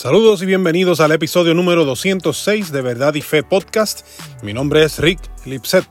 Saludos 0.00 0.40
y 0.40 0.46
bienvenidos 0.46 1.00
al 1.00 1.12
episodio 1.12 1.52
número 1.52 1.84
206 1.84 2.72
de 2.72 2.80
Verdad 2.80 3.12
y 3.16 3.20
Fe 3.20 3.42
Podcast. 3.42 4.00
Mi 4.42 4.54
nombre 4.54 4.82
es 4.82 4.98
Rick 4.98 5.20
Lipset. 5.44 5.84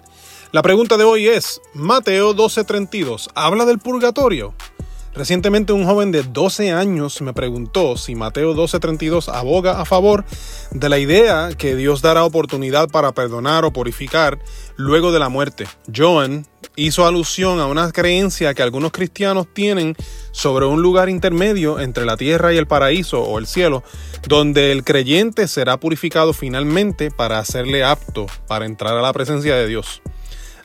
La 0.52 0.64
pregunta 0.64 0.98
de 0.98 1.04
hoy 1.04 1.28
es, 1.28 1.62
Mateo 1.76 2.34
12:32, 2.34 3.30
¿habla 3.36 3.66
del 3.66 3.78
purgatorio? 3.78 4.56
Recientemente 5.14 5.74
un 5.74 5.86
joven 5.86 6.12
de 6.12 6.24
12 6.24 6.72
años 6.72 7.22
me 7.22 7.34
preguntó 7.34 7.98
si 7.98 8.16
Mateo 8.16 8.56
12:32 8.56 9.30
aboga 9.30 9.80
a 9.80 9.86
favor 9.86 10.26
de 10.72 10.90
la 10.90 10.98
idea 10.98 11.50
que 11.56 11.76
Dios 11.76 12.02
dará 12.02 12.24
oportunidad 12.24 12.90
para 12.90 13.12
perdonar 13.12 13.64
o 13.64 13.72
purificar 13.72 14.40
luego 14.76 15.12
de 15.12 15.20
la 15.20 15.30
muerte. 15.30 15.68
Joan 15.96 16.48
hizo 16.76 17.06
alusión 17.06 17.60
a 17.60 17.68
una 17.68 17.92
creencia 17.92 18.56
que 18.56 18.64
algunos 18.64 18.92
cristianos 18.92 19.46
tienen 19.54 19.96
sobre 20.32 20.66
un 20.66 20.82
lugar 20.82 21.10
intermedio 21.10 21.80
entre 21.80 22.06
la 22.06 22.18
tierra 22.18 22.54
y 22.54 22.58
el 22.58 22.68
paraíso 22.68 23.22
o 23.22 23.40
el 23.40 23.48
cielo, 23.48 23.84
donde 24.28 24.72
el 24.72 24.84
creyente 24.84 25.48
será 25.48 25.80
purificado 25.80 26.34
finalmente 26.34 27.12
para 27.12 27.40
hacerle 27.40 27.84
apto 27.84 28.28
para 28.48 28.66
entrar 28.66 28.98
a 28.98 29.02
la 29.02 29.14
presencia 29.14 29.56
de 29.56 29.68
Dios. 29.68 30.02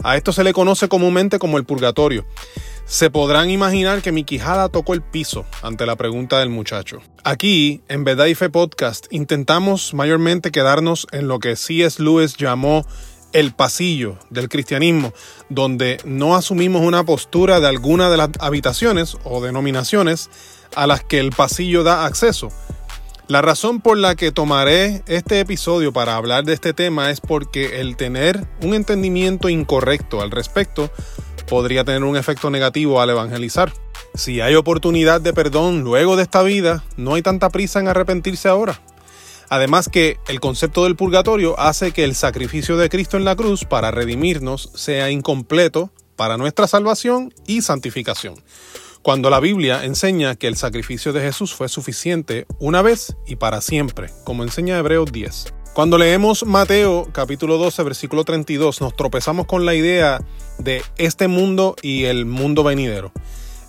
A 0.03 0.17
esto 0.17 0.33
se 0.33 0.45
le 0.45 0.53
conoce 0.53 0.89
comúnmente 0.89 1.39
como 1.39 1.59
el 1.59 1.65
purgatorio. 1.65 2.27
Se 2.85 3.09
podrán 3.09 3.49
imaginar 3.49 4.03
que 4.03 4.13
mi 4.13 4.25
quijada 4.25 4.69
tocó 4.69 4.93
el 4.93 5.01
piso 5.01 5.47
ante 5.63 5.87
la 5.87 5.97
pregunta 5.97 6.39
del 6.41 6.51
muchacho. 6.51 7.01
Aquí, 7.25 7.81
en 7.89 8.05
Verdad 8.05 8.27
Podcast, 8.53 9.07
intentamos 9.11 9.95
mayormente 9.95 10.51
quedarnos 10.51 11.07
en 11.11 11.27
lo 11.27 11.39
que 11.39 11.57
C.S. 11.57 12.03
Lewis 12.03 12.37
llamó 12.37 12.87
el 13.35 13.53
pasillo 13.53 14.17
del 14.31 14.49
cristianismo, 14.49 15.13
donde 15.51 15.99
no 16.07 16.37
asumimos 16.37 16.81
una 16.81 17.05
postura 17.05 17.61
de 17.61 17.69
alguna 17.69 18.09
de 18.09 18.17
las 18.17 18.31
habitaciones 18.41 19.19
o 19.25 19.43
denominaciones 19.43 20.31
a 20.75 20.87
las 20.87 21.05
que 21.05 21.21
el 21.21 21.31
pasillo 21.31 21.83
da 21.83 22.07
acceso. 22.07 22.49
La 23.27 23.43
razón 23.43 23.81
por 23.81 23.99
la 23.99 24.15
que 24.17 24.33
tomaré 24.33 25.03
este 25.07 25.41
episodio 25.41 25.93
para 25.93 26.17
hablar 26.17 26.45
de 26.45 26.53
este 26.53 26.73
tema 26.73 27.11
es 27.11 27.21
porque 27.21 27.81
el 27.81 27.97
tener 27.97 28.47
un 28.63 28.75
entendimiento 28.75 29.49
incorrecto 29.49 30.21
al 30.21 30.31
respecto 30.31 30.91
podría 31.49 31.85
tener 31.85 32.05
un 32.05 32.17
efecto 32.17 32.51
negativo 32.51 33.01
al 33.01 33.11
evangelizar. 33.11 33.73
Si 34.15 34.41
hay 34.41 34.55
oportunidad 34.55 35.21
de 35.21 35.33
perdón 35.33 35.83
luego 35.83 36.17
de 36.17 36.23
esta 36.23 36.43
vida, 36.43 36.85
no 36.97 37.15
hay 37.15 37.23
tanta 37.23 37.49
prisa 37.49 37.81
en 37.81 37.89
arrepentirse 37.89 38.49
ahora. 38.49 38.81
Además 39.49 39.89
que 39.89 40.19
el 40.29 40.41
concepto 40.41 40.85
del 40.85 40.97
purgatorio 40.97 41.59
hace 41.59 41.93
que 41.93 42.05
el 42.05 42.15
sacrificio 42.15 42.77
de 42.77 42.89
Cristo 42.89 43.17
en 43.17 43.25
la 43.25 43.37
cruz 43.37 43.65
para 43.65 43.91
redimirnos 43.91 44.71
sea 44.75 45.11
incompleto 45.11 45.91
para 46.17 46.37
nuestra 46.37 46.67
salvación 46.67 47.33
y 47.47 47.63
santificación. 47.63 48.35
Cuando 49.03 49.29
la 49.29 49.41
Biblia 49.41 49.85
enseña 49.85 50.35
que 50.35 50.47
el 50.47 50.57
sacrificio 50.57 51.13
de 51.13 51.21
Jesús 51.21 51.53
fue 51.53 51.69
suficiente 51.69 52.47
una 52.59 52.81
vez 52.81 53.17
y 53.27 53.37
para 53.37 53.61
siempre, 53.61 54.11
como 54.25 54.45
enseña 54.45 54.79
Hebreos 54.79 55.13
10. 55.13 55.53
Cuando 55.75 55.99
leemos 55.99 56.47
Mateo 56.47 57.09
capítulo 57.13 57.59
12 57.59 57.83
versículo 57.83 58.25
32 58.25 58.81
nos 58.81 58.97
tropezamos 58.97 59.47
con 59.47 59.67
la 59.67 59.75
idea 59.75 60.25
de 60.59 60.83
este 60.97 61.29
mundo 61.29 61.75
y 61.83 62.05
el 62.05 62.27
mundo 62.27 62.63
venidero. 62.63 63.13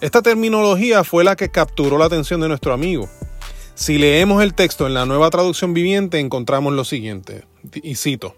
Esta 0.01 0.21
terminología 0.21 1.03
fue 1.03 1.23
la 1.23 1.35
que 1.35 1.49
capturó 1.49 1.97
la 1.97 2.05
atención 2.05 2.39
de 2.41 2.47
nuestro 2.47 2.73
amigo. 2.73 3.09
Si 3.75 3.97
leemos 3.97 4.41
el 4.41 4.53
texto 4.53 4.87
en 4.87 4.93
la 4.93 5.05
nueva 5.05 5.29
traducción 5.29 5.73
viviente 5.73 6.19
encontramos 6.19 6.71
lo 6.71 6.85
siguiente, 6.85 7.43
y 7.73 7.95
cito, 7.95 8.33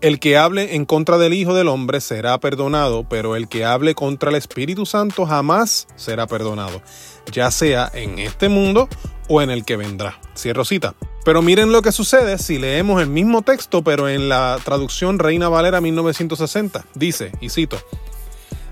El 0.00 0.20
que 0.20 0.36
hable 0.36 0.76
en 0.76 0.84
contra 0.84 1.18
del 1.18 1.34
Hijo 1.34 1.54
del 1.54 1.66
Hombre 1.66 2.00
será 2.00 2.38
perdonado, 2.38 3.04
pero 3.08 3.34
el 3.34 3.48
que 3.48 3.64
hable 3.64 3.96
contra 3.96 4.30
el 4.30 4.36
Espíritu 4.36 4.86
Santo 4.86 5.26
jamás 5.26 5.88
será 5.96 6.28
perdonado, 6.28 6.80
ya 7.32 7.50
sea 7.50 7.90
en 7.92 8.20
este 8.20 8.48
mundo 8.48 8.88
o 9.28 9.42
en 9.42 9.50
el 9.50 9.64
que 9.64 9.76
vendrá. 9.76 10.20
Cierro 10.36 10.64
cita. 10.64 10.94
Pero 11.24 11.42
miren 11.42 11.72
lo 11.72 11.82
que 11.82 11.90
sucede 11.90 12.38
si 12.38 12.58
leemos 12.58 13.02
el 13.02 13.08
mismo 13.08 13.42
texto, 13.42 13.82
pero 13.82 14.08
en 14.08 14.28
la 14.28 14.56
traducción 14.64 15.18
Reina 15.18 15.48
Valera 15.48 15.80
1960. 15.80 16.86
Dice, 16.94 17.32
y 17.40 17.50
cito, 17.50 17.76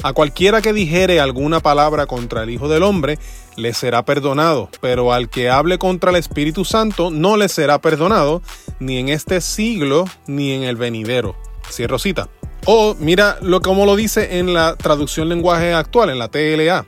a 0.06 0.12
cualquiera 0.12 0.62
que 0.62 0.72
dijere 0.72 1.18
alguna 1.18 1.58
palabra 1.58 2.06
contra 2.06 2.44
el 2.44 2.50
Hijo 2.50 2.68
del 2.68 2.84
Hombre, 2.84 3.18
le 3.56 3.74
será 3.74 4.04
perdonado, 4.04 4.68
pero 4.80 5.12
al 5.12 5.28
que 5.28 5.50
hable 5.50 5.78
contra 5.78 6.10
el 6.10 6.16
Espíritu 6.16 6.64
Santo, 6.64 7.10
no 7.10 7.36
le 7.36 7.48
será 7.48 7.80
perdonado, 7.80 8.40
ni 8.78 8.98
en 8.98 9.08
este 9.08 9.40
siglo, 9.40 10.04
ni 10.28 10.52
en 10.52 10.62
el 10.62 10.76
venidero. 10.76 11.34
Cierro 11.72 11.98
cita. 11.98 12.28
O 12.66 12.94
mira 13.00 13.38
lo 13.42 13.60
como 13.60 13.84
lo 13.84 13.96
dice 13.96 14.38
en 14.38 14.54
la 14.54 14.76
traducción 14.76 15.28
lenguaje 15.28 15.74
actual, 15.74 16.10
en 16.10 16.20
la 16.20 16.28
TLA. 16.28 16.86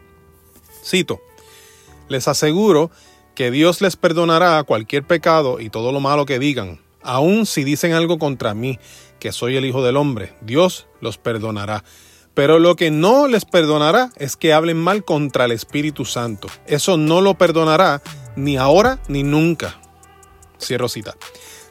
Cito. 0.84 1.20
Les 2.08 2.28
aseguro 2.28 2.92
que 3.34 3.50
Dios 3.50 3.80
les 3.80 3.96
perdonará 3.96 4.62
cualquier 4.62 5.04
pecado 5.04 5.58
y 5.58 5.70
todo 5.70 5.90
lo 5.90 5.98
malo 5.98 6.24
que 6.24 6.38
digan, 6.38 6.80
aun 7.02 7.46
si 7.46 7.64
dicen 7.64 7.94
algo 7.94 8.18
contra 8.18 8.54
mí, 8.54 8.78
que 9.18 9.32
soy 9.32 9.56
el 9.56 9.64
Hijo 9.64 9.82
del 9.82 9.96
Hombre, 9.96 10.34
Dios 10.40 10.86
los 11.00 11.18
perdonará. 11.18 11.82
Pero 12.38 12.60
lo 12.60 12.76
que 12.76 12.92
no 12.92 13.26
les 13.26 13.44
perdonará 13.44 14.12
es 14.14 14.36
que 14.36 14.52
hablen 14.52 14.76
mal 14.76 15.04
contra 15.04 15.46
el 15.46 15.50
Espíritu 15.50 16.04
Santo. 16.04 16.46
Eso 16.68 16.96
no 16.96 17.20
lo 17.20 17.34
perdonará 17.34 18.00
ni 18.36 18.56
ahora 18.56 19.00
ni 19.08 19.24
nunca. 19.24 19.80
Cierro 20.62 20.88
cita. 20.88 21.16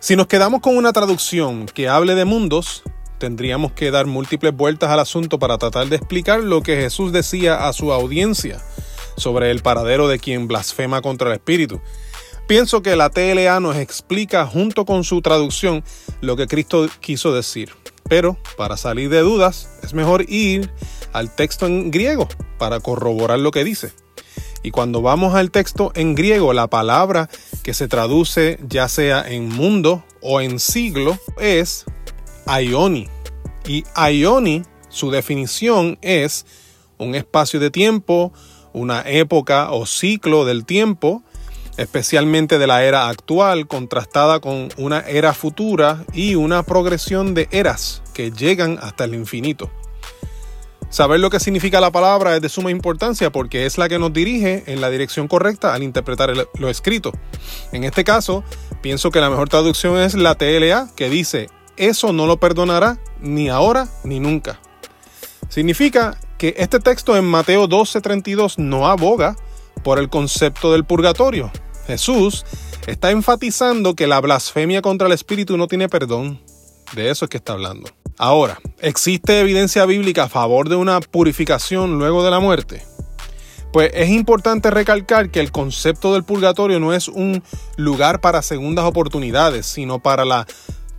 Si 0.01 0.17
nos 0.17 0.27
quedamos 0.27 0.59
con 0.59 0.75
una 0.75 0.91
traducción 0.91 1.67
que 1.67 1.87
hable 1.87 2.15
de 2.15 2.25
mundos, 2.25 2.83
tendríamos 3.17 3.71
que 3.71 3.91
dar 3.91 4.07
múltiples 4.07 4.53
vueltas 4.53 4.89
al 4.89 4.99
asunto 4.99 5.39
para 5.39 5.57
tratar 5.57 5.87
de 5.87 5.95
explicar 5.95 6.41
lo 6.41 6.61
que 6.61 6.75
Jesús 6.75 7.13
decía 7.13 7.69
a 7.69 7.71
su 7.71 7.93
audiencia 7.93 8.61
sobre 9.15 9.51
el 9.51 9.61
paradero 9.61 10.09
de 10.09 10.19
quien 10.19 10.49
blasfema 10.49 11.01
contra 11.01 11.29
el 11.29 11.35
Espíritu. 11.35 11.79
Pienso 12.45 12.81
que 12.81 12.97
la 12.97 13.09
TLA 13.09 13.61
nos 13.61 13.77
explica 13.77 14.45
junto 14.45 14.85
con 14.85 15.05
su 15.05 15.21
traducción 15.21 15.85
lo 16.19 16.35
que 16.35 16.47
Cristo 16.47 16.89
quiso 16.99 17.33
decir. 17.33 17.71
Pero 18.09 18.37
para 18.57 18.77
salir 18.77 19.09
de 19.09 19.19
dudas 19.19 19.69
es 19.83 19.93
mejor 19.93 20.29
ir 20.29 20.71
al 21.13 21.33
texto 21.35 21.65
en 21.65 21.91
griego 21.91 22.27
para 22.57 22.79
corroborar 22.79 23.39
lo 23.39 23.51
que 23.51 23.63
dice. 23.63 23.91
Y 24.63 24.71
cuando 24.71 25.01
vamos 25.01 25.35
al 25.35 25.51
texto 25.51 25.91
en 25.95 26.15
griego, 26.15 26.53
la 26.53 26.67
palabra 26.67 27.29
que 27.63 27.73
se 27.73 27.87
traduce 27.87 28.59
ya 28.67 28.89
sea 28.89 29.23
en 29.27 29.49
mundo 29.49 30.03
o 30.21 30.41
en 30.41 30.59
siglo 30.59 31.17
es 31.39 31.85
aioni. 32.45 33.07
Y 33.65 33.83
aioni, 33.95 34.63
su 34.89 35.11
definición 35.11 35.97
es 36.01 36.45
un 36.97 37.15
espacio 37.15 37.59
de 37.59 37.69
tiempo, 37.69 38.33
una 38.73 39.01
época 39.01 39.71
o 39.71 39.85
ciclo 39.85 40.45
del 40.45 40.65
tiempo, 40.65 41.23
especialmente 41.77 42.59
de 42.59 42.67
la 42.67 42.83
era 42.83 43.07
actual, 43.07 43.67
contrastada 43.67 44.39
con 44.39 44.69
una 44.77 44.99
era 45.01 45.33
futura 45.33 46.03
y 46.13 46.35
una 46.35 46.63
progresión 46.63 47.33
de 47.33 47.47
eras 47.51 48.01
que 48.13 48.31
llegan 48.31 48.79
hasta 48.81 49.05
el 49.05 49.13
infinito. 49.13 49.71
Saber 50.89 51.19
lo 51.19 51.29
que 51.29 51.39
significa 51.39 51.81
la 51.81 51.91
palabra 51.91 52.35
es 52.35 52.41
de 52.41 52.49
suma 52.49 52.71
importancia 52.71 53.29
porque 53.29 53.65
es 53.65 53.77
la 53.77 53.89
que 53.89 53.99
nos 53.99 54.13
dirige 54.13 54.63
en 54.67 54.79
la 54.79 54.89
dirección 54.89 55.27
correcta 55.27 55.73
al 55.73 55.83
interpretar 55.83 56.33
lo 56.57 56.69
escrito. 56.69 57.11
En 57.73 57.83
este 57.83 58.05
caso, 58.05 58.43
pienso 58.81 59.11
que 59.11 59.19
la 59.19 59.29
mejor 59.29 59.49
traducción 59.49 59.97
es 59.99 60.15
la 60.15 60.35
TLA, 60.35 60.89
que 60.95 61.09
dice, 61.09 61.49
eso 61.75 62.13
no 62.13 62.25
lo 62.25 62.37
perdonará 62.37 62.97
ni 63.19 63.49
ahora 63.49 63.89
ni 64.05 64.19
nunca. 64.21 64.59
Significa 65.49 66.17
que 66.37 66.55
este 66.57 66.79
texto 66.79 67.17
en 67.17 67.25
Mateo 67.25 67.67
12:32 67.67 68.57
no 68.57 68.87
aboga 68.87 69.35
por 69.83 69.99
el 69.99 70.09
concepto 70.09 70.71
del 70.71 70.85
purgatorio. 70.85 71.51
Jesús 71.87 72.45
está 72.85 73.11
enfatizando 73.11 73.95
que 73.95 74.07
la 74.07 74.19
blasfemia 74.21 74.81
contra 74.81 75.07
el 75.07 75.13
Espíritu 75.13 75.57
no 75.57 75.67
tiene 75.67 75.89
perdón. 75.89 76.39
De 76.93 77.09
eso 77.09 77.25
es 77.25 77.29
que 77.29 77.37
está 77.37 77.53
hablando. 77.53 77.89
Ahora, 78.17 78.59
¿existe 78.79 79.39
evidencia 79.39 79.85
bíblica 79.85 80.23
a 80.23 80.29
favor 80.29 80.69
de 80.69 80.75
una 80.75 80.99
purificación 80.99 81.97
luego 81.97 82.23
de 82.23 82.31
la 82.31 82.39
muerte? 82.39 82.83
Pues 83.71 83.91
es 83.93 84.09
importante 84.09 84.71
recalcar 84.71 85.29
que 85.29 85.39
el 85.39 85.51
concepto 85.51 86.13
del 86.13 86.23
purgatorio 86.23 86.79
no 86.79 86.93
es 86.93 87.07
un 87.07 87.43
lugar 87.75 88.21
para 88.21 88.41
segundas 88.41 88.85
oportunidades, 88.85 89.65
sino 89.65 89.99
para 89.99 90.25
la 90.25 90.47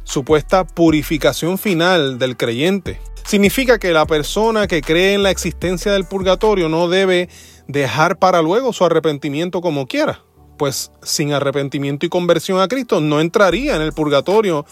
supuesta 0.05 0.67
purificación 0.67 1.59
final 1.59 2.19
del 2.19 2.37
creyente. 2.37 3.01
Significa 3.25 3.79
que 3.79 3.93
la 3.93 4.07
persona 4.07 4.67
que 4.67 4.81
cree 4.81 5.15
en 5.15 5.23
la 5.23 5.31
existencia 5.31 5.93
del 5.93 6.07
purgatorio 6.07 6.69
no 6.69 6.89
debe 6.89 7.29
dejar 7.67 8.19
para 8.19 8.41
luego 8.41 8.73
su 8.73 8.85
arrepentimiento 8.85 9.61
como 9.61 9.87
quiera, 9.87 10.23
pues 10.59 10.93
sin 11.03 11.33
arrepentimiento 11.33 12.05
y 12.05 12.11
conversión 12.11 12.61
a 12.61 12.69
Cristo 12.69 13.01
no 13.01 13.21
entraría 13.21 13.77
en 13.77 13.83
el 13.83 13.93
purgatorio 13.93 14.67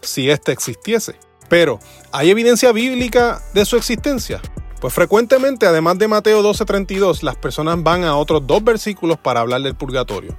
si 0.00 0.30
éste 0.30 0.52
existiese. 0.52 1.16
Pero, 1.48 1.80
¿hay 2.12 2.30
evidencia 2.30 2.72
bíblica 2.72 3.42
de 3.54 3.64
su 3.64 3.76
existencia? 3.76 4.40
Pues 4.80 4.94
frecuentemente, 4.94 5.66
además 5.66 5.98
de 5.98 6.08
Mateo 6.08 6.42
12:32, 6.42 7.22
las 7.22 7.36
personas 7.36 7.82
van 7.82 8.04
a 8.04 8.16
otros 8.16 8.46
dos 8.46 8.64
versículos 8.64 9.18
para 9.18 9.40
hablar 9.40 9.62
del 9.62 9.74
purgatorio. 9.74 10.36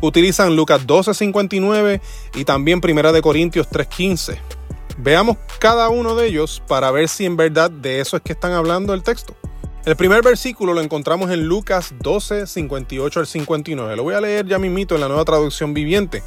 Utilizan 0.00 0.54
Lucas 0.54 0.86
12:59 0.86 2.00
y 2.34 2.44
también 2.44 2.80
1 2.80 3.22
Corintios 3.22 3.68
3:15. 3.68 4.38
Veamos 4.98 5.38
cada 5.58 5.88
uno 5.88 6.14
de 6.14 6.26
ellos 6.28 6.62
para 6.68 6.90
ver 6.90 7.08
si 7.08 7.24
en 7.24 7.36
verdad 7.36 7.70
de 7.70 8.00
eso 8.00 8.16
es 8.16 8.22
que 8.22 8.32
están 8.32 8.52
hablando 8.52 8.94
el 8.94 9.02
texto. 9.02 9.34
El 9.86 9.96
primer 9.96 10.22
versículo 10.22 10.74
lo 10.74 10.82
encontramos 10.82 11.30
en 11.30 11.46
Lucas 11.46 11.94
12, 12.00 12.46
58 12.46 13.20
al 13.20 13.26
59. 13.26 13.96
Lo 13.96 14.02
voy 14.02 14.14
a 14.14 14.20
leer 14.20 14.46
ya 14.46 14.58
mismito 14.58 14.94
en 14.94 15.00
la 15.00 15.08
nueva 15.08 15.24
traducción 15.24 15.72
viviente. 15.72 16.22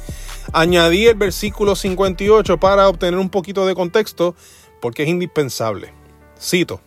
Añadí 0.52 1.06
el 1.06 1.14
versículo 1.14 1.76
58 1.76 2.58
para 2.58 2.88
obtener 2.88 3.20
un 3.20 3.30
poquito 3.30 3.64
de 3.64 3.76
contexto 3.76 4.34
porque 4.80 5.04
es 5.04 5.08
indispensable. 5.08 5.92
Cito, 6.36 6.80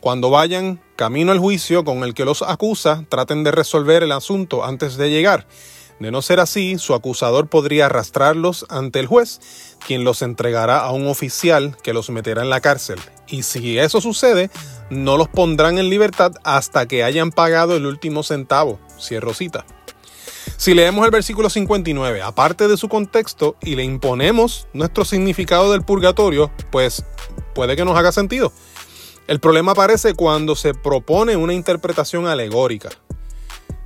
cuando 0.00 0.30
vayan 0.30 0.80
camino 0.96 1.30
al 1.30 1.38
juicio 1.38 1.84
con 1.84 2.02
el 2.02 2.12
que 2.12 2.24
los 2.24 2.42
acusa, 2.42 3.04
traten 3.08 3.44
de 3.44 3.52
resolver 3.52 4.02
el 4.02 4.10
asunto 4.10 4.64
antes 4.64 4.96
de 4.96 5.10
llegar. 5.10 5.46
De 6.00 6.10
no 6.10 6.22
ser 6.22 6.40
así, 6.40 6.78
su 6.78 6.94
acusador 6.94 7.48
podría 7.48 7.86
arrastrarlos 7.86 8.64
ante 8.70 9.00
el 9.00 9.06
juez, 9.06 9.76
quien 9.86 10.02
los 10.02 10.22
entregará 10.22 10.78
a 10.78 10.92
un 10.92 11.06
oficial 11.06 11.76
que 11.82 11.92
los 11.92 12.08
meterá 12.08 12.40
en 12.40 12.48
la 12.48 12.62
cárcel. 12.62 12.98
Y 13.28 13.42
si 13.42 13.78
eso 13.78 14.00
sucede, 14.00 14.50
no 14.88 15.18
los 15.18 15.28
pondrán 15.28 15.76
en 15.76 15.90
libertad 15.90 16.32
hasta 16.42 16.88
que 16.88 17.04
hayan 17.04 17.30
pagado 17.30 17.76
el 17.76 17.84
último 17.84 18.22
centavo. 18.22 18.80
Cierro 18.98 19.34
cita. 19.34 19.66
Si 20.56 20.72
leemos 20.72 21.04
el 21.04 21.10
versículo 21.10 21.50
59, 21.50 22.22
aparte 22.22 22.66
de 22.66 22.78
su 22.78 22.88
contexto, 22.88 23.56
y 23.60 23.76
le 23.76 23.84
imponemos 23.84 24.68
nuestro 24.72 25.04
significado 25.04 25.70
del 25.70 25.82
purgatorio, 25.82 26.50
pues 26.70 27.04
puede 27.54 27.76
que 27.76 27.84
nos 27.84 27.98
haga 27.98 28.10
sentido. 28.10 28.54
El 29.26 29.38
problema 29.38 29.72
aparece 29.72 30.14
cuando 30.14 30.56
se 30.56 30.72
propone 30.72 31.36
una 31.36 31.52
interpretación 31.52 32.26
alegórica. 32.26 32.88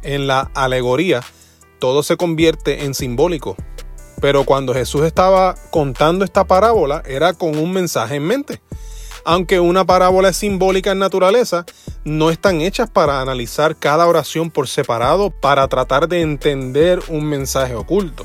En 0.02 0.28
la 0.28 0.50
alegoría, 0.54 1.22
todo 1.84 2.02
se 2.02 2.16
convierte 2.16 2.86
en 2.86 2.94
simbólico. 2.94 3.56
Pero 4.18 4.44
cuando 4.44 4.72
Jesús 4.72 5.02
estaba 5.02 5.54
contando 5.70 6.24
esta 6.24 6.46
parábola, 6.46 7.02
era 7.04 7.34
con 7.34 7.58
un 7.58 7.74
mensaje 7.74 8.14
en 8.14 8.22
mente. 8.22 8.62
Aunque 9.22 9.60
una 9.60 9.84
parábola 9.84 10.30
es 10.30 10.36
simbólica 10.38 10.92
en 10.92 10.98
naturaleza, 10.98 11.66
no 12.02 12.30
están 12.30 12.62
hechas 12.62 12.88
para 12.88 13.20
analizar 13.20 13.76
cada 13.76 14.06
oración 14.06 14.50
por 14.50 14.66
separado 14.66 15.28
para 15.28 15.68
tratar 15.68 16.08
de 16.08 16.22
entender 16.22 17.02
un 17.08 17.26
mensaje 17.26 17.74
oculto. 17.74 18.24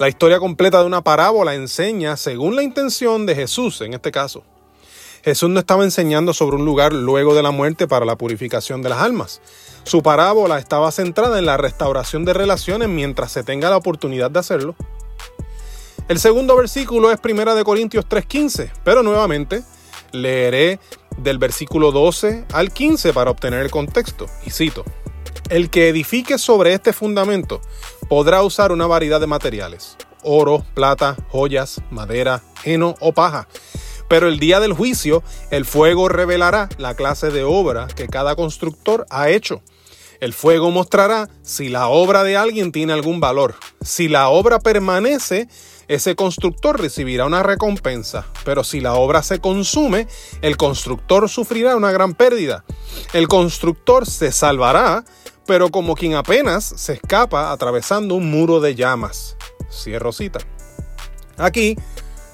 La 0.00 0.08
historia 0.08 0.40
completa 0.40 0.80
de 0.80 0.86
una 0.86 1.04
parábola 1.04 1.54
enseña 1.54 2.16
según 2.16 2.56
la 2.56 2.64
intención 2.64 3.26
de 3.26 3.36
Jesús 3.36 3.80
en 3.80 3.94
este 3.94 4.10
caso. 4.10 4.42
Jesús 5.26 5.50
no 5.50 5.58
estaba 5.58 5.82
enseñando 5.82 6.32
sobre 6.32 6.54
un 6.54 6.64
lugar 6.64 6.92
luego 6.92 7.34
de 7.34 7.42
la 7.42 7.50
muerte 7.50 7.88
para 7.88 8.06
la 8.06 8.14
purificación 8.14 8.80
de 8.80 8.90
las 8.90 9.00
almas. 9.00 9.40
Su 9.82 10.00
parábola 10.00 10.60
estaba 10.60 10.92
centrada 10.92 11.40
en 11.40 11.46
la 11.46 11.56
restauración 11.56 12.24
de 12.24 12.32
relaciones 12.32 12.88
mientras 12.88 13.32
se 13.32 13.42
tenga 13.42 13.68
la 13.68 13.76
oportunidad 13.76 14.30
de 14.30 14.38
hacerlo. 14.38 14.76
El 16.06 16.20
segundo 16.20 16.54
versículo 16.54 17.10
es 17.10 17.18
1 17.18 17.64
Corintios 17.64 18.06
3:15, 18.08 18.70
pero 18.84 19.02
nuevamente 19.02 19.64
Leeré 20.12 20.78
del 21.16 21.38
versículo 21.38 21.90
12 21.90 22.44
al 22.52 22.70
15 22.70 23.12
para 23.12 23.32
obtener 23.32 23.62
el 23.62 23.72
contexto. 23.72 24.26
Y 24.46 24.50
cito, 24.50 24.84
el 25.48 25.70
que 25.70 25.88
edifique 25.88 26.38
sobre 26.38 26.72
este 26.72 26.92
fundamento 26.92 27.60
podrá 28.08 28.44
usar 28.44 28.70
una 28.70 28.86
variedad 28.86 29.18
de 29.18 29.26
materiales, 29.26 29.96
oro, 30.22 30.64
plata, 30.74 31.16
joyas, 31.30 31.82
madera, 31.90 32.44
heno 32.62 32.94
o 33.00 33.12
paja. 33.12 33.48
Pero 34.08 34.28
el 34.28 34.38
día 34.38 34.60
del 34.60 34.72
juicio, 34.72 35.22
el 35.50 35.64
fuego 35.64 36.08
revelará 36.08 36.68
la 36.78 36.94
clase 36.94 37.30
de 37.30 37.44
obra 37.44 37.88
que 37.88 38.06
cada 38.06 38.36
constructor 38.36 39.06
ha 39.10 39.28
hecho. 39.30 39.62
El 40.20 40.32
fuego 40.32 40.70
mostrará 40.70 41.28
si 41.42 41.68
la 41.68 41.88
obra 41.88 42.22
de 42.22 42.36
alguien 42.36 42.72
tiene 42.72 42.92
algún 42.92 43.20
valor. 43.20 43.54
Si 43.82 44.08
la 44.08 44.28
obra 44.28 44.58
permanece, 44.60 45.48
ese 45.88 46.16
constructor 46.16 46.80
recibirá 46.80 47.26
una 47.26 47.42
recompensa, 47.42 48.26
pero 48.44 48.64
si 48.64 48.80
la 48.80 48.94
obra 48.94 49.22
se 49.22 49.40
consume, 49.40 50.08
el 50.42 50.56
constructor 50.56 51.28
sufrirá 51.28 51.76
una 51.76 51.92
gran 51.92 52.14
pérdida. 52.14 52.64
El 53.12 53.28
constructor 53.28 54.06
se 54.06 54.32
salvará, 54.32 55.04
pero 55.46 55.70
como 55.70 55.94
quien 55.94 56.14
apenas 56.14 56.64
se 56.64 56.94
escapa 56.94 57.52
atravesando 57.52 58.14
un 58.14 58.30
muro 58.30 58.60
de 58.60 58.74
llamas. 58.74 59.36
Cierro 59.70 60.12
cita. 60.12 60.40
Aquí 61.36 61.76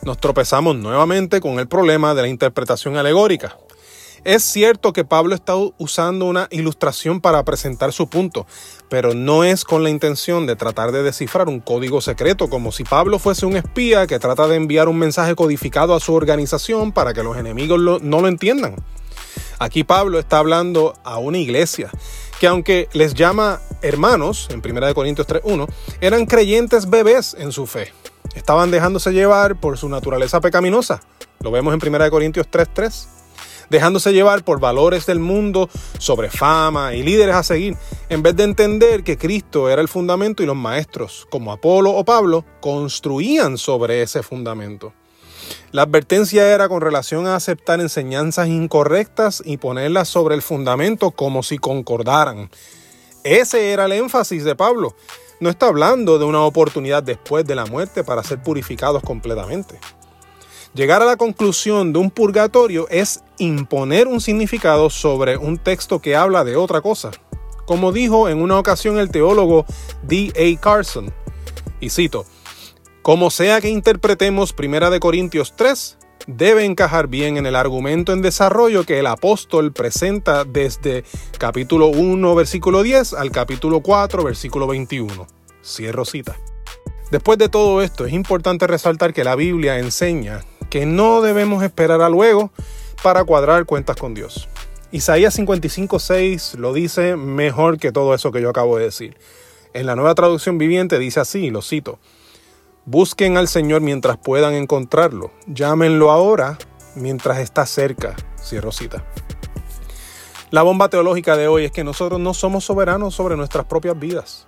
nos 0.03 0.19
tropezamos 0.19 0.77
nuevamente 0.77 1.41
con 1.41 1.59
el 1.59 1.69
problema 1.69 2.15
de 2.15 2.23
la 2.23 2.29
interpretación 2.29 2.97
alegórica. 2.97 3.57
Es 4.25 4.45
cierto 4.45 4.93
que 4.93 5.05
Pablo 5.05 5.35
está 5.35 5.55
usando 5.79 6.27
una 6.27 6.47
ilustración 6.53 7.21
para 7.21 7.45
presentar 7.45 7.93
su 7.93 8.09
punto, 8.09 8.47
pero 8.89 9.15
no 9.15 9.43
es 9.43 9.65
con 9.65 9.83
la 9.83 9.91
intención 9.91 10.47
de 10.47 10.55
tratar 10.55 10.93
de 10.93 11.03
descifrar 11.03 11.49
un 11.49 11.59
código 11.59 12.01
secreto, 12.01 12.49
como 12.49 12.71
si 12.71 12.85
Pablo 12.85 13.19
fuese 13.19 13.47
un 13.47 13.57
espía 13.57 14.07
que 14.07 14.21
trata 14.21 14.47
de 14.47 14.55
enviar 14.55 14.89
un 14.89 14.99
mensaje 14.99 15.35
codificado 15.35 15.95
a 15.95 16.01
su 16.01 16.15
organización 16.15 16.93
para 16.93 17.15
que 17.15 17.25
los 17.25 17.37
enemigos 17.37 17.81
no 17.81 18.21
lo 18.21 18.29
entiendan. 18.29 18.77
Aquí 19.59 19.83
Pablo 19.83 20.21
está 20.21 20.39
hablando 20.39 20.95
a 21.03 21.19
una 21.19 21.39
iglesia 21.39 21.91
que 22.39 22.47
aunque 22.47 22.89
les 22.93 23.15
llama 23.15 23.61
hermanos, 23.83 24.49
en 24.51 24.63
1 24.65 24.95
Corintios 24.95 25.27
3.1, 25.27 25.69
eran 26.01 26.27
creyentes 26.27 26.91
bebés 26.91 27.37
en 27.39 27.51
su 27.53 27.67
fe. 27.67 27.93
Estaban 28.35 28.71
dejándose 28.71 29.13
llevar 29.13 29.61
por 29.61 29.79
su 29.79 29.89
naturaleza 29.89 30.41
pecaminosa. 30.41 31.01
Lo 31.41 31.51
vemos 31.51 31.75
en 31.75 31.95
1 31.95 32.11
Corintios 32.11 32.47
3.3 32.51 33.23
dejándose 33.73 34.13
llevar 34.13 34.45
por 34.45 34.61
valores 34.61 35.07
del 35.07 35.19
mundo 35.19 35.69
sobre 35.99 36.31
fama 36.31 36.95
y 36.95 37.03
líderes 37.03 37.35
a 37.35 37.43
seguir, 37.43 37.75
en 38.11 38.23
vez 38.23 38.37
de 38.37 38.45
entender 38.45 39.03
que 39.03 39.17
Cristo 39.17 39.71
era 39.71 39.81
el 39.81 39.89
fundamento 39.89 40.43
y 40.43 40.47
los 40.47 40.57
maestros, 40.57 41.27
como 41.31 41.53
Apolo 41.53 41.91
o 41.93 42.05
Pablo, 42.05 42.45
construían 42.61 43.57
sobre 43.57 44.03
ese 44.03 44.23
fundamento. 44.23 44.93
La 45.73 45.83
advertencia 45.83 46.53
era 46.53 46.69
con 46.69 46.83
relación 46.83 47.27
a 47.27 47.35
aceptar 47.35 47.81
enseñanzas 47.81 48.49
incorrectas 48.49 49.43
y 49.45 49.57
ponerlas 49.57 50.09
sobre 50.09 50.35
el 50.35 50.43
fundamento 50.43 51.11
como 51.11 51.43
si 51.43 51.57
concordaran. 51.57 52.51
Ese 53.25 53.73
era 53.73 53.87
el 53.87 53.93
énfasis 53.93 54.45
de 54.45 54.55
Pablo. 54.55 54.95
No 55.43 55.51
está 55.51 55.67
hablando 55.67 56.21
de 56.21 56.25
una 56.25 56.43
oportunidad 56.43 57.03
después 57.03 57.45
de 57.45 57.57
la 57.57 57.67
muerte 57.67 58.05
para 58.05 58.23
ser 58.23 58.41
purificados 58.41 59.03
completamente. 59.03 59.81
Llegar 60.73 61.03
a 61.03 61.05
la 61.05 61.17
conclusión 61.17 61.93
de 61.93 61.99
un 61.99 62.13
purgatorio 62.13 62.87
es 62.91 63.25
imponer 63.39 64.07
un 64.07 64.21
significado 64.21 64.89
sobre 64.89 65.37
un 65.37 65.59
texto 65.59 65.99
que 65.99 66.15
habla 66.15 66.45
de 66.45 66.55
otra 66.55 66.81
cosa. 66.81 67.11
Como 67.67 67.91
dijo 67.91 68.29
en 68.29 68.41
una 68.41 68.57
ocasión 68.57 69.01
el 69.01 69.11
teólogo 69.11 69.67
D. 70.05 70.33
A. 70.37 70.61
Carson, 70.61 71.13
y 71.81 71.91
cito, 71.91 72.25
como 73.03 73.29
sea 73.29 73.61
que 73.61 73.69
interpretemos 73.69 74.55
1 74.57 75.01
Corintios 75.01 75.55
3, 75.57 75.99
debe 76.27 76.65
encajar 76.65 77.09
bien 77.09 77.37
en 77.37 77.47
el 77.47 77.57
argumento 77.57 78.13
en 78.13 78.23
desarrollo 78.23 78.85
que 78.85 78.99
el 78.99 79.07
apóstol 79.07 79.73
presenta 79.73 80.45
desde 80.45 81.05
capítulo 81.39 81.89
1, 81.89 82.35
versículo 82.35 82.83
10 82.83 83.15
al 83.15 83.31
capítulo 83.31 83.81
4, 83.81 84.23
versículo 84.23 84.67
21. 84.67 85.42
Cierro 85.65 86.05
cita. 86.05 86.37
Después 87.11 87.39
de 87.39 87.49
todo 87.49 87.83
esto, 87.83 88.07
es 88.07 88.13
importante 88.13 88.67
resaltar 88.67 89.13
que 89.13 89.25
la 89.25 89.37
Biblia 89.37 89.79
enseña 89.79 90.45
que 90.71 90.87
no 90.87 91.21
debemos 91.21 91.63
esperar 91.63 92.01
a 92.01 92.09
luego 92.09 92.51
para 93.03 93.25
cuadrar 93.25 93.67
cuentas 93.67 93.97
con 93.97 94.15
Dios. 94.15 94.49
Isaías 94.91 95.39
55:6 95.39 96.55
lo 96.57 96.73
dice 96.73 97.17
mejor 97.17 97.79
que 97.79 97.93
todo 97.93 98.15
eso 98.15 98.33
que 98.33 98.41
yo 98.41 98.51
acabo 98.51 98.79
de 98.79 98.85
decir. 98.85 99.17
En 99.75 99.87
la 99.87 99.97
nueva 99.97 100.15
traducción 100.15 100.59
viviente 100.59 100.99
dice 100.99 101.21
así, 101.21 101.51
lo 101.51 101.63
cito, 101.63 101.99
Busquen 102.85 103.37
al 103.37 103.47
Señor 103.47 103.81
mientras 103.81 104.17
puedan 104.17 104.55
encontrarlo, 104.55 105.31
llámenlo 105.47 106.11
ahora 106.11 106.59
mientras 106.97 107.39
está 107.39 107.65
cerca. 107.65 108.17
Cierro 108.43 108.73
cita. 108.73 109.05
La 110.51 110.63
bomba 110.63 110.89
teológica 110.89 111.37
de 111.37 111.47
hoy 111.47 111.65
es 111.65 111.71
que 111.71 111.85
nosotros 111.85 112.19
no 112.19 112.35
somos 112.35 112.65
soberanos 112.65 113.15
sobre 113.15 113.37
nuestras 113.37 113.67
propias 113.67 113.97
vidas. 113.97 114.47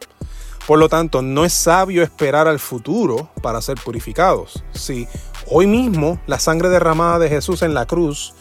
Por 0.67 0.79
lo 0.79 0.89
tanto, 0.89 1.21
no 1.21 1.45
es 1.45 1.53
sabio 1.53 2.03
esperar 2.03 2.49
al 2.49 2.59
futuro 2.59 3.29
para 3.43 3.61
ser 3.61 3.79
purificados. 3.83 4.65
Si 4.73 5.07
hoy 5.47 5.67
mismo 5.67 6.19
la 6.27 6.39
sangre 6.39 6.71
derramada 6.71 7.19
de 7.19 7.29
Jesús 7.29 7.63
en 7.63 7.75
la 7.75 7.87
cruz 7.87 8.35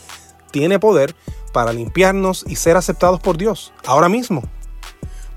tiene 0.52 0.80
poder 0.80 1.16
para 1.52 1.74
limpiarnos 1.74 2.46
y 2.48 2.56
ser 2.56 2.78
aceptados 2.78 3.20
por 3.20 3.38
Dios, 3.38 3.74
ahora 3.86 4.08
mismo. 4.08 4.42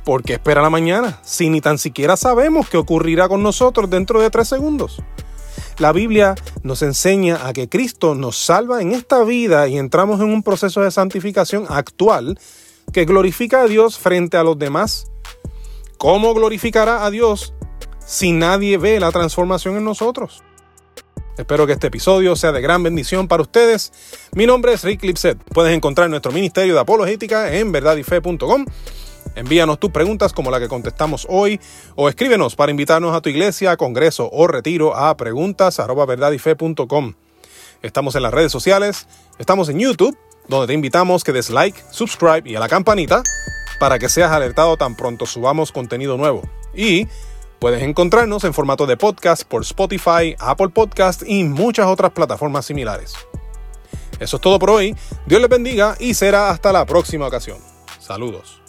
¿Por 0.04 0.22
qué 0.22 0.34
espera 0.34 0.62
la 0.62 0.70
mañana 0.70 1.18
si 1.24 1.50
ni 1.50 1.60
tan 1.60 1.78
siquiera 1.78 2.16
sabemos 2.16 2.68
qué 2.68 2.76
ocurrirá 2.76 3.28
con 3.28 3.42
nosotros 3.42 3.90
dentro 3.90 4.20
de 4.20 4.30
tres 4.30 4.46
segundos? 4.46 5.02
La 5.78 5.92
Biblia 5.92 6.36
nos 6.62 6.82
enseña 6.82 7.46
a 7.46 7.52
que 7.52 7.68
Cristo 7.68 8.14
nos 8.14 8.38
salva 8.38 8.80
en 8.80 8.92
esta 8.92 9.24
vida 9.24 9.66
y 9.66 9.76
entramos 9.76 10.20
en 10.20 10.28
un 10.28 10.44
proceso 10.44 10.82
de 10.82 10.92
santificación 10.92 11.66
actual 11.68 12.38
que 12.92 13.04
glorifica 13.04 13.62
a 13.62 13.66
Dios 13.66 13.98
frente 13.98 14.36
a 14.36 14.44
los 14.44 14.58
demás 14.58 15.08
¿Cómo 15.98 16.34
glorificará 16.34 17.04
a 17.06 17.10
Dios 17.10 17.54
si 18.04 18.32
nadie 18.32 18.76
ve 18.76 19.00
la 19.00 19.10
transformación 19.12 19.76
en 19.76 19.84
nosotros? 19.84 20.42
Espero 21.38 21.66
que 21.66 21.72
este 21.72 21.86
episodio 21.88 22.36
sea 22.36 22.52
de 22.52 22.60
gran 22.60 22.82
bendición 22.82 23.28
para 23.28 23.42
ustedes. 23.42 23.92
Mi 24.34 24.46
nombre 24.46 24.72
es 24.72 24.84
Rick 24.84 25.02
Lipset. 25.04 25.38
Puedes 25.52 25.74
encontrar 25.74 26.08
nuestro 26.10 26.32
ministerio 26.32 26.74
de 26.74 26.80
apologética 26.80 27.54
en 27.54 27.72
verdadyfe.com. 27.72 28.66
Envíanos 29.34 29.78
tus 29.78 29.90
preguntas 29.90 30.32
como 30.32 30.50
la 30.50 30.60
que 30.60 30.68
contestamos 30.68 31.26
hoy 31.28 31.60
o 31.94 32.08
escríbenos 32.08 32.56
para 32.56 32.70
invitarnos 32.70 33.14
a 33.14 33.20
tu 33.20 33.28
iglesia, 33.28 33.76
congreso 33.76 34.30
o 34.32 34.46
retiro 34.46 34.96
a 34.96 35.16
preguntas@verdadyfe.com. 35.16 37.14
Estamos 37.82 38.14
en 38.14 38.22
las 38.22 38.32
redes 38.32 38.52
sociales, 38.52 39.06
estamos 39.38 39.68
en 39.68 39.78
YouTube 39.78 40.16
donde 40.48 40.68
te 40.68 40.72
invitamos 40.74 41.24
que 41.24 41.32
des 41.32 41.50
like, 41.50 41.78
subscribe 41.90 42.48
y 42.48 42.54
a 42.54 42.60
la 42.60 42.68
campanita 42.68 43.22
para 43.78 43.98
que 43.98 44.08
seas 44.08 44.32
alertado 44.32 44.76
tan 44.76 44.96
pronto 44.96 45.26
subamos 45.26 45.72
contenido 45.72 46.16
nuevo. 46.16 46.42
Y 46.74 47.06
puedes 47.58 47.82
encontrarnos 47.82 48.44
en 48.44 48.54
formato 48.54 48.86
de 48.86 48.96
podcast 48.96 49.44
por 49.44 49.62
Spotify, 49.62 50.36
Apple 50.38 50.68
Podcast 50.70 51.22
y 51.26 51.44
muchas 51.44 51.86
otras 51.86 52.12
plataformas 52.12 52.66
similares. 52.66 53.14
Eso 54.18 54.36
es 54.36 54.42
todo 54.42 54.58
por 54.58 54.70
hoy. 54.70 54.94
Dios 55.26 55.40
les 55.40 55.50
bendiga 55.50 55.96
y 55.98 56.14
será 56.14 56.50
hasta 56.50 56.72
la 56.72 56.86
próxima 56.86 57.26
ocasión. 57.26 57.58
Saludos. 57.98 58.65